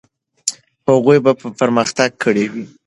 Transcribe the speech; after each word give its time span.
هغوی 0.89 1.17
به 1.25 1.31
پرمختګ 1.59 2.09
کړی 2.23 2.45
وي. 2.53 2.65